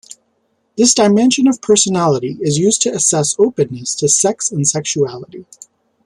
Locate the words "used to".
2.57-2.89